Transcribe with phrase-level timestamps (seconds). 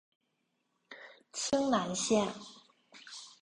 [1.31, 2.27] 清南线